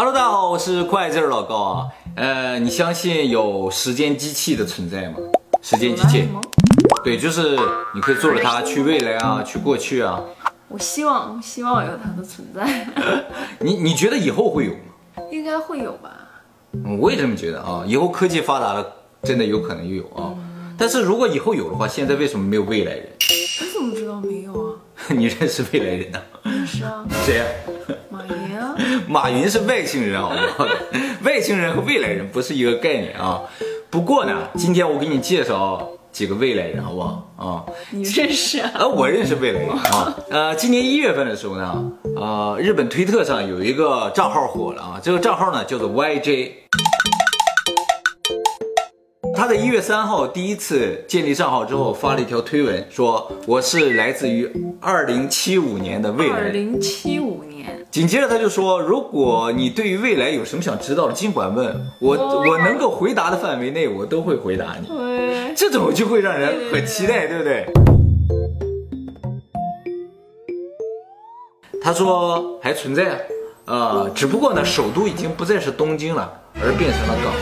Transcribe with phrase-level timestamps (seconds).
[0.00, 1.88] Hello，大家好，我是快字儿老高啊。
[2.14, 5.16] 呃，你相信有时间机器的存在吗？
[5.60, 6.28] 时间机器？
[7.02, 7.58] 对，就是
[7.92, 10.22] 你可以坐着它去未来啊，去过去啊。
[10.68, 12.86] 我希望希望有它的存在，
[13.58, 15.24] 你你觉得以后会有吗？
[15.32, 16.12] 应该会有吧？
[16.74, 17.82] 嗯我也这么觉得啊。
[17.84, 18.86] 以后科技发达了，
[19.24, 20.30] 真的有可能有啊。
[20.78, 23.08] 但是如果以后有的话，现在为什么没有未来人？
[23.18, 24.76] 你怎么知道没有啊？
[25.10, 26.20] 你认识未来人呢？
[26.64, 27.44] 是啊，谁呀？
[27.66, 27.77] 啊，
[29.08, 30.68] 马云是外星人，好不好？
[31.24, 33.42] 外星人和未来人不是一个概念啊。
[33.90, 37.32] 不过呢，今天我给你介绍几个未来人，好不好？
[37.36, 38.70] 啊，你认识啊？
[38.74, 40.14] 呃，我认识未来人啊。
[40.30, 46.50] 呃，今年一月份的时候呢，呃，日本推特上有一个账号火了啊，这个账号呢叫做 YJ。
[49.34, 54.50] 他在一月三号第一次建立账号之后，发了一条推文，说我是来自于
[54.80, 56.52] 二零七五年的未来二人。
[56.52, 57.47] 零七五年，
[57.90, 64.88] 紧接着他就说，如果你对于未来有什么想知道的，尽管问我，我能够回答的范围内，我都会回答你。
[65.56, 67.66] 这种就会让人很期待，对不对？
[71.82, 73.26] 他说还存在，
[73.64, 76.30] 呃，只不过呢，首都已经不再是东京了，
[76.62, 77.32] 而变成了港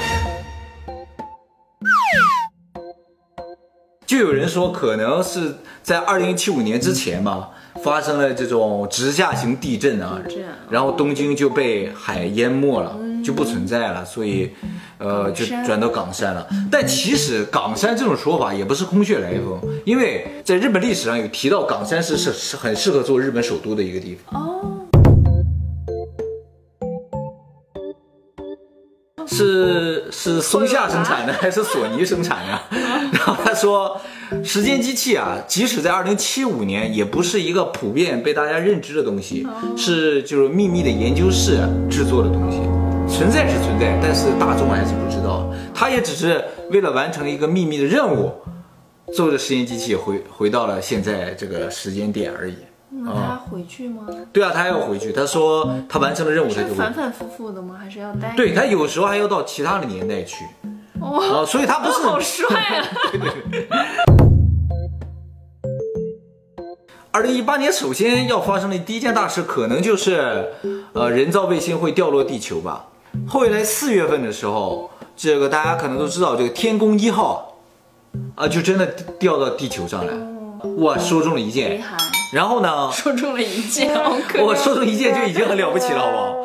[4.17, 7.51] 就有人说，可能是在二零七五年之前吧，
[7.85, 10.19] 发生了这种直下型地震啊，
[10.71, 14.51] 然后东京就被海淹没了，就不存在了，所以，
[14.97, 16.47] 呃，就转到冈山了。
[16.71, 24.41] 但其实冈山这种说法也不是空穴来风，因为在日本历史上有提到冈山是是是很适合做日本首都的一个地方。
[24.41, 24.86] 哦，
[29.37, 32.79] 是是松下生产的 还是索尼生产的？
[33.13, 34.01] 然后他说，
[34.43, 41.59] 时间机器啊，即使在二零七五年，也不是一个普遍被大家认知的东西，是就是秘密的研究室
[41.91, 42.59] 制作的东西，
[43.13, 45.53] 存在是存在，但是大众还是不知道。
[45.75, 48.33] 他也只是为了完成一个秘密的任务，
[49.15, 52.55] 坐着时间机器回回到了现在这个时间点而已。
[53.05, 54.07] 那他回去吗？
[54.33, 55.13] 对啊，他还要回去。
[55.13, 57.77] 他说他完成了任务，他就反反复复的吗？
[57.79, 58.35] 还是要待？
[58.37, 60.45] 对他有时候还要到其他的年代去，
[61.01, 62.87] 哇，啊，所以他不是好帅啊！
[67.13, 70.49] 二零一八年首先要发生的第一件大事，可能就是，
[70.93, 72.89] 呃，人造卫星会掉落地球吧。
[73.27, 77.57] 后来四月份的时候，这个大家可能都知道，这个天宫一号，
[78.35, 78.85] 啊，就真的
[79.19, 80.13] 掉到地球上来，
[80.79, 81.83] 哇，说中了一遗箭。
[81.83, 81.99] 憾，
[82.33, 84.45] 然后呢，说中了一箭，好可怜。
[84.45, 86.37] 我说中一件就已经很了不起了，好不好？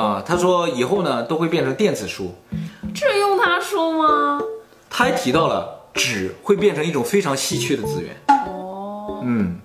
[0.00, 2.34] 啊，他说以后呢都会变成电子书，
[2.94, 4.40] 这用他说吗？
[4.90, 8.16] 他还提到了纸会变成一种非常稀缺的资源。
[8.28, 9.60] 哦，嗯，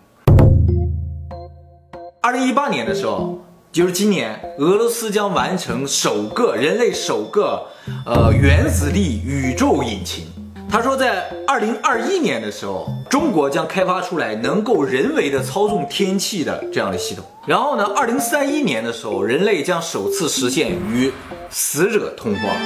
[2.22, 3.40] 二零一八年的时候，
[3.72, 7.68] 就是今年，俄罗斯将完成首个人类首个
[8.04, 10.26] 呃原子力宇宙引擎。
[10.68, 17.24] 他说，在二零二一年的时候，中国将开发出来能够人为的操纵天气的这样的系统。
[17.46, 21.12] 然后呢，二零三一年的时候，人类将首次实现与
[21.52, 22.50] 死者通话。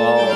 [0.00, 0.34] 哦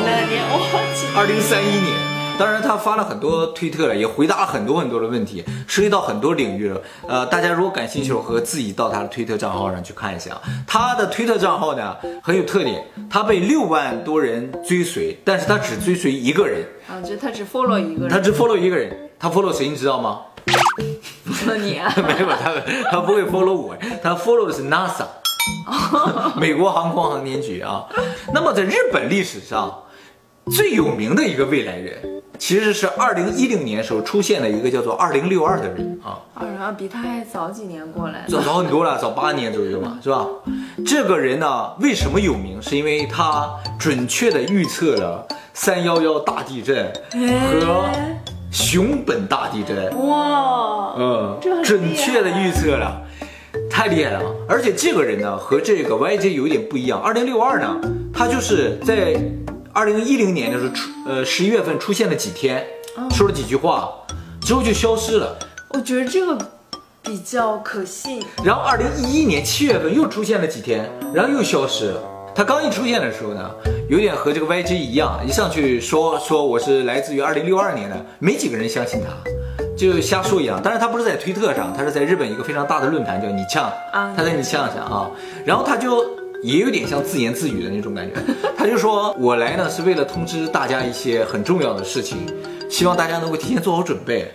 [1.17, 2.22] 二零三一年。
[2.42, 6.82] 当然，他发了很多推特了，也回答了很多很多的问题，涉及到很多领域了。
[7.06, 10.36] 呃，大家如果感兴趣，我和自己到他的推特账号上去看一下。
[10.66, 18.92] 他的推特账号呢很有特点，他被六万多人追随，但是他只追随一个人，啊，就他只 follow 一个人，他只 follow 一个人。
[19.20, 20.22] 他 follow 谁你知道吗？
[21.30, 21.94] follow 你啊？
[21.97, 22.53] 没有，他
[22.91, 25.06] 他不会 follow 我，他 follow 的是 NASA，
[26.36, 27.86] 美国航空航天局啊。
[28.34, 29.84] 那么在日本历史上
[30.50, 38.44] 最有名的一个未来人，其实是二零一零年时候出现了一个叫做二零六二的人啊，二零二，比他还早几年过来早的。
[38.44, 40.26] 早很多了，早八年左右嘛， 是吧？
[40.84, 42.60] 这个人呢，为什么有名？
[42.60, 43.48] 是因为他
[43.78, 47.88] 准确的预测了三幺幺大地震和
[48.50, 49.97] 熊本大地震。
[50.09, 53.03] 哇，嗯准确的预测了，
[53.71, 54.21] 太厉害了！
[54.48, 57.00] 而且这个人呢和这个 YJ 有一点不一样。
[57.00, 57.80] 二零六二呢，
[58.12, 59.15] 他就是在
[59.74, 62.63] 二零一零年的时候出，呃十一月份出现了几天，
[63.10, 63.91] 说了几句话，
[64.42, 65.34] 之后就消失了。
[65.71, 66.36] 我觉得这个
[67.03, 68.22] 比较可信。
[68.45, 72.01] 然后二零一一年七月份又出现了几天，然后又消失了。
[72.34, 73.51] 他刚一出现的时候呢，
[73.89, 79.10] 有点和这个 YG 一样，一上去说说我是来自于二零六二年的，没几个人相信他，
[79.74, 80.60] 就瞎说一样。
[80.63, 85.10] 但是他不是在推特上，他是在日本一个非常大的论坛叫你呛啊他在你呛上啊，
[85.47, 86.04] 然后他就
[86.42, 88.21] 也有点像自言自语的那种感觉，
[88.59, 92.18] 他就说我来呢是为了通知大家一些很重要的事情，
[92.68, 94.30] 希望大家能够提前做好准备。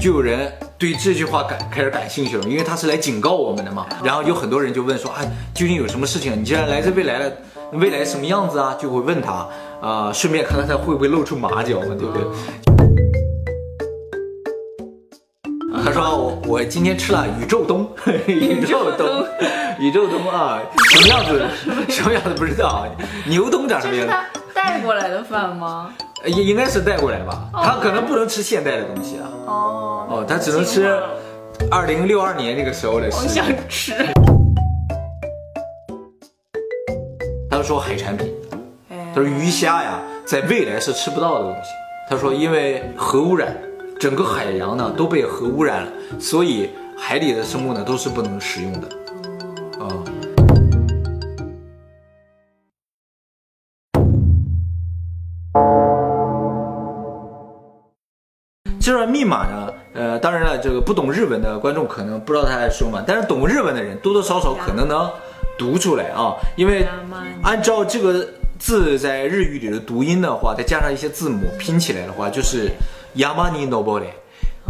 [0.00, 3.86] 就有人对这句话感开始感兴趣了，因为他是来警告我们的嘛。
[4.02, 5.24] 然后有很多人就问说，哎，
[5.54, 6.40] 究竟有什么事情？
[6.40, 7.32] 你既然来自未来了，
[7.74, 8.76] 未来什么样子啊？
[8.80, 9.46] 就会问他，
[9.80, 12.71] 啊、顺便看看他会不会露出马脚嘛，对不对？
[15.84, 17.88] 他说我我今天吃了宇宙冬，
[18.26, 19.26] 宇宙冬，
[19.78, 20.60] 宇宙冬啊，
[20.90, 21.42] 什么样子？
[21.88, 22.84] 什么样子不知道啊？
[23.26, 24.12] 牛冬长什么样子？
[24.12, 25.92] 这是他带过来的饭吗？
[26.26, 29.26] 应应该是带过来吧，他可能不能吃现代的东西啊。
[29.46, 31.00] 哦哦，他只能吃
[31.70, 33.46] 二零六二年那个时候的我食想。
[33.68, 33.94] 吃。
[37.50, 38.32] 他说海产品，
[38.90, 41.70] 哎他说鱼虾呀，在未来是吃不到的东西。
[42.10, 43.56] 他说因为核污染，
[44.02, 46.68] 整个海洋呢都被核污染了，所以
[46.98, 48.88] 海里的生物呢都是不能食用的。
[49.78, 49.86] 啊。
[58.80, 65.08] 这段密码呢，呃，当然了，这个不懂日文的观众可能不知道他在说嘛，但是懂日文的人多多少少可能能
[65.56, 66.84] 读出来啊，因为
[67.44, 68.26] 按照这个
[68.58, 72.68] 字在日语里的读音的话，再加上一些字母拼起来的话，就是
[73.16, 74.06] yamani nobore，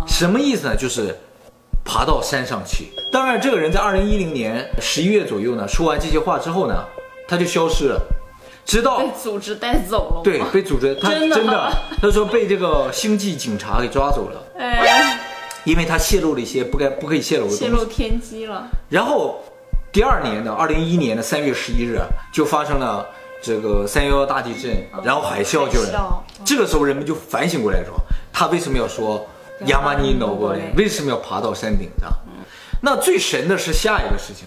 [0.07, 0.77] 什么意思呢？
[0.77, 1.17] 就是
[1.85, 2.89] 爬到山上去。
[3.13, 6.85] 当然，这个人在二零一零年十一月左右呢，说完这些话之后呢，
[7.29, 8.01] 他就消失了，
[8.65, 10.21] 直到被组织带走了？
[10.23, 15.19] 对被组织，他真的真的，他说被这个星际警察给抓走了，哎，
[15.65, 17.85] 因为他泄露了一些不该不可以泄露的泄东西。
[17.85, 18.69] 露天机了。
[18.89, 19.41] 然后
[19.93, 21.99] 第二年的二零一一年的三月十一日，
[22.33, 23.07] 就发生了
[23.43, 24.71] 这个三幺幺大地震，
[25.05, 26.25] 然后海啸就了。
[26.45, 27.95] 这个时候人们就反省过来说，
[28.33, 29.27] 他为什么要说
[29.67, 30.73] 亚麻尼过来？
[30.77, 32.11] 为什么要爬到山顶上？
[32.81, 34.47] 那最神的是下一个事情，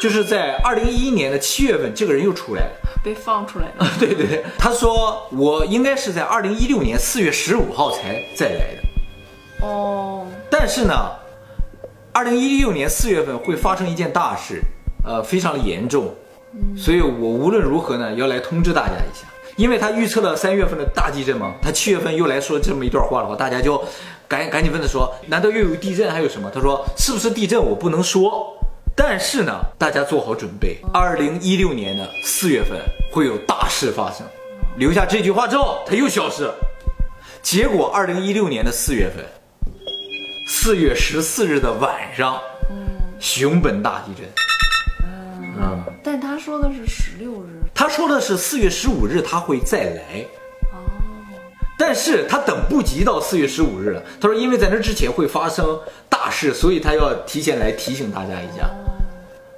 [0.00, 2.70] 就是在二零一一年的七月份，这个人又出来了。
[3.04, 3.86] 被放出来了。
[4.00, 11.10] 对对对，他说我应该是在二零一六年四月十五号才再来的，哦，但是呢，
[12.12, 14.62] 二零一六年四月份会发生一件大事，
[15.04, 16.12] 呃，非常的严重，
[16.76, 19.26] 所以我无论如何呢，要来通知大家一下，
[19.58, 23.82] 因为他预测了三月份的大地震嘛，他七月份又来说这么一段话的话，大家就
[24.28, 26.48] 赶赶紧问他说，难道又有地震还有什么？
[26.54, 28.54] 他说是不是地震我不能说。
[28.94, 32.78] 但是呢，大家做好准备，二零一六年的四月份
[33.12, 34.24] 会有大事发生。
[34.76, 36.54] 留下这句话之后，他又消失了。
[37.42, 39.24] 结果二零一六年的四月份，
[40.48, 42.40] 四月十四日的晚上，
[43.18, 44.47] 熊本大地震。
[45.60, 47.60] 嗯，但他说的是十六日。
[47.74, 50.24] 他说的是四月十五日他会再来。
[50.72, 50.78] 哦
[51.80, 54.02] 但是他等不及到四月十五日了。
[54.20, 55.78] 他说，因为在那之前会发生
[56.08, 58.68] 大事，所以他要提前来提醒大家一下。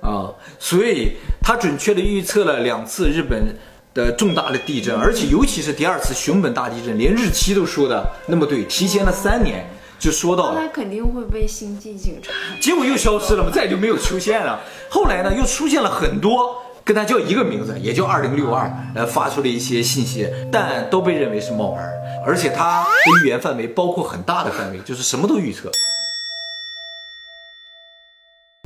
[0.06, 3.56] 啊，所以他准确的预测了两次日本
[3.94, 9.66] 的重大的地震，而且尤其是第二次熊本大地震，连日期都说的那么对，提前了三年
[10.00, 10.72] 就说到了那他。
[10.72, 12.32] 肯定会被星际警察。
[12.60, 14.60] 结果又消失了嘛，再也就没有出现了。
[14.88, 21.82] 后来呢，又出现了很多跟他叫一个名字，也叫二零六二，呃，发出了一些信息，但都被认为是冒牌，
[22.26, 22.88] 而且他的
[23.22, 25.70] 预言范围包括很大的范围，就是什么都预测。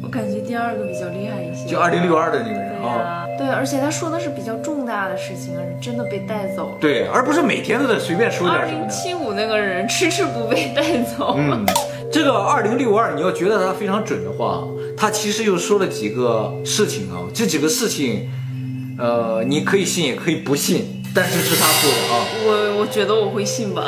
[0.03, 1.67] 我感觉第二个比较厉害一些。
[1.67, 6.77] 就二零六二的那个人啊，呀、对，而且他说的是比较重大的事情，而是真的被带走了。
[6.81, 8.87] 对，而不是每天都在随便说二点什么二。
[8.87, 11.35] 零七五那个人迟迟不被带走。
[11.37, 11.65] 嗯，
[12.13, 14.63] 这个二零六二，你要觉得他非常准的话，
[14.97, 18.31] 他其实又说了几个事情啊，这几个事情，
[18.99, 22.27] 呃，你可以信也可以不信，但是是他说的啊。
[22.47, 23.85] 我我觉得我会信吧。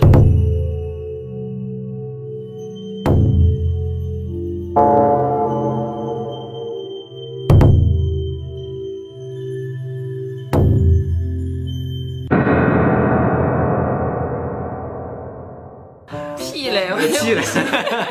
[17.26, 17.42] 气了。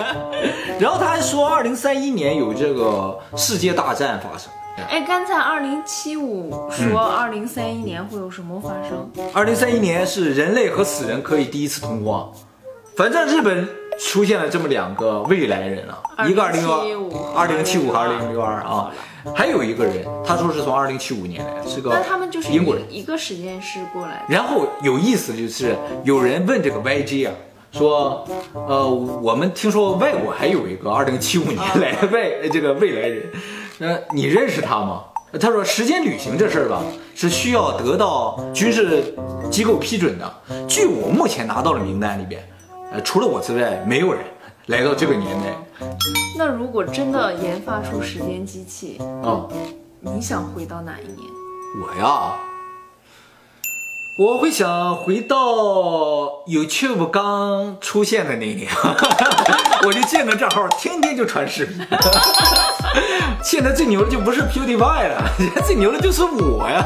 [0.79, 4.51] 然后他还说，二零三一年有这个世界大战发生。
[4.89, 9.09] 哎，刚才二零七五说二零三一年会有什么发生？
[9.33, 12.29] 二零三一年是人类和死人可以第一次通话，
[12.97, 13.65] 反正日本
[13.97, 18.91] 出现了这么两个未来人啊，一个二零2075二零七五和二零六二啊，
[19.33, 22.83] 还有一个人，他说是从二零七五年来的，是个那他们就是英国人。
[22.89, 24.35] 一一个实验室过来的。
[24.35, 27.33] 然后有意思的就是有人问这个 YG 啊，
[27.77, 33.31] 说，呃，我们听说外国还有一个二零七五年来的外呃这个未来人，
[33.79, 35.03] 呃，你认识他吗？
[35.39, 36.81] 他说时间旅行这事儿吧，
[37.13, 39.13] 是需要得到军事
[39.51, 40.33] 机构批准的。
[40.67, 42.41] 据我目前拿到的名单里边，
[42.93, 44.21] 呃，除了我之外，没有人
[44.67, 45.87] 来到这个年代
[46.37, 49.45] 那如果真的研发出时间机器，啊。
[49.99, 51.17] 你想回到哪一年？
[51.81, 52.37] 我呀，
[54.17, 55.35] 我会想回到
[56.47, 58.69] YouTube 刚出现的那一年，
[59.85, 61.85] 我就建个账号，天天就传视频。
[63.43, 66.81] 现在最牛的就不是 PewDiePie 了，现在最牛的就是我呀。